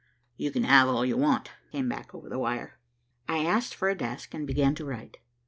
[0.35, 2.79] "You can have all you want," came back over the wire.
[3.29, 5.19] I asked for a desk, and began to write.